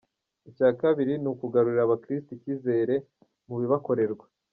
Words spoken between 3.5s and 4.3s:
bibakorerwa.